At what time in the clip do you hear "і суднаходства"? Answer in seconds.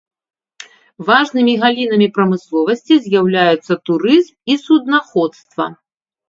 4.55-5.69